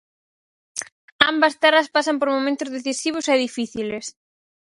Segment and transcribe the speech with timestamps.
[1.31, 4.05] Ambas terras pasan por momentos decisivos e difíciles.